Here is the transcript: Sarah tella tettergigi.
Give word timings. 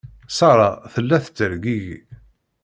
Sarah 0.37 0.73
tella 0.93 1.17
tettergigi. 1.23 1.83